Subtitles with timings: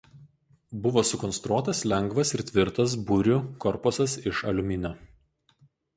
[0.85, 4.93] Buvo sukonstruotas lengvas ir tvirtas burių korpusas iš aliuminio.